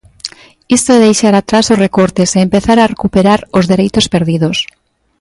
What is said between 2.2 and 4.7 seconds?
e empezar a recuperar os dereitos perdidos.